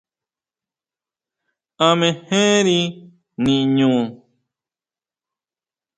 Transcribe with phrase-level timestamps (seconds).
[1.87, 2.81] ¿A mejeri
[3.43, 3.93] niñu?